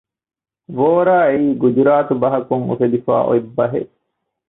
[0.77, 3.93] ވޯރާ އެއީ ގުޖުރާތު ބަހަކުން އުފެދިފައި އޮތް ބަހެއް